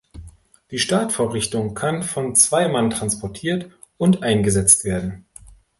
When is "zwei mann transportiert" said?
2.35-3.69